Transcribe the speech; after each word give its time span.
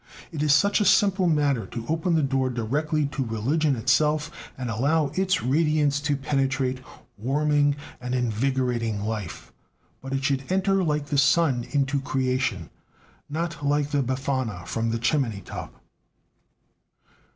It 0.31 0.41
is 0.41 0.51
such 0.51 0.81
a 0.81 0.85
simple 0.85 1.27
matter 1.27 1.67
to 1.67 1.85
open 1.87 2.15
the 2.15 2.23
door 2.23 2.49
directly 2.49 3.05
to 3.05 3.23
religion 3.23 3.75
itself 3.75 4.31
and 4.57 4.67
allow 4.67 5.09
its 5.13 5.43
radiance 5.43 5.99
to 6.01 6.17
penetrate, 6.17 6.81
warming 7.19 7.75
and 8.01 8.15
invigorating 8.15 9.03
life. 9.05 9.53
But 10.01 10.13
it 10.13 10.23
should 10.23 10.45
enter 10.51 10.83
like 10.83 11.05
the 11.05 11.19
sun 11.19 11.65
into 11.69 12.01
creation, 12.01 12.71
not 13.29 13.63
like 13.63 13.91
the 13.91 14.01
Befana 14.01 14.65
from 14.65 14.89
the 14.89 14.97
chimney 14.97 15.41
top. 15.45 15.71